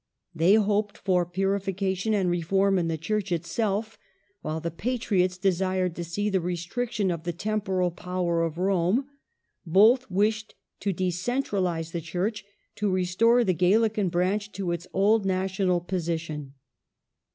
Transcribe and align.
They 0.33 0.55
hoped 0.55 0.97
for 0.97 1.27
purification 1.27 2.15
and 2.15 2.27
reform 2.31 2.79
in 2.79 2.87
the 2.87 2.97
Church 2.97 3.31
itself, 3.31 3.99
while 4.41 4.59
the 4.59 4.71
Patriots 4.71 5.37
desired 5.37 5.95
to 5.95 6.03
see 6.03 6.27
the 6.27 6.41
restriction 6.41 7.11
of 7.11 7.21
the 7.21 7.31
temporal 7.31 7.91
power 7.91 8.41
of 8.41 8.57
Rome; 8.57 9.05
both 9.63 10.09
wished 10.09 10.55
to 10.79 10.91
de 10.91 11.11
centralize 11.11 11.91
the 11.91 12.01
Church, 12.01 12.43
to 12.77 12.89
restore 12.89 13.43
the 13.43 13.53
Galilean 13.53 14.09
branch 14.09 14.51
to 14.53 14.71
its 14.71 14.87
old 14.91 15.23
national 15.23 15.79
position. 15.81 16.55